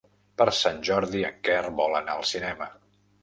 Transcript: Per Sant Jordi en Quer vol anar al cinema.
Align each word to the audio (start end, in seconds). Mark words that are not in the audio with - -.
Per 0.41 0.45
Sant 0.59 0.79
Jordi 0.89 1.21
en 1.29 1.37
Quer 1.49 1.59
vol 1.81 1.99
anar 1.99 2.17
al 2.21 2.27
cinema. 2.33 2.71